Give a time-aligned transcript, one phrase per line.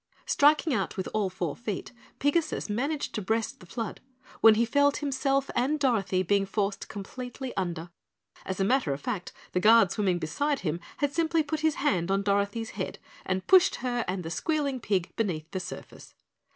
[0.25, 4.01] Striking out with all four feet, Pigasus managed to breast the flood,
[4.39, 7.91] when he felt himself and Dorothy being forced completely under.
[8.43, 12.09] As a matter of fact, the Guard swimming beside him had simply put his hand
[12.09, 16.15] on Dorothy's head and pushed her and the squealing pig beneath the surface.